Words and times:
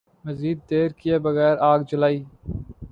مزید 0.25 0.57
دیر 0.69 0.89
کئے 0.99 1.15
بغیر 1.25 1.55
آگ 1.71 1.79
جلائی 1.89 2.19